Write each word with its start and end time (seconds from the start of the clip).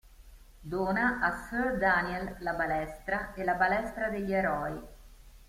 Dona 0.73 1.03
a 1.27 1.29
Sir 1.41 1.65
Daniel 1.83 2.25
la 2.47 2.55
"Balestra" 2.63 3.21
e 3.35 3.43
la 3.45 3.53
"Balestra 3.53 4.09
degli 4.09 4.33
Eroi". 4.33 4.81